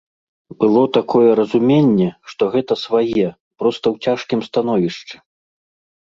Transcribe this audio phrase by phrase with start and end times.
[0.61, 3.27] Было такое разуменне, што гэта свае,
[3.63, 5.15] проста ў цяжкім становішчы.